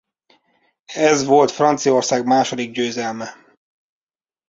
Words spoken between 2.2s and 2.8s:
második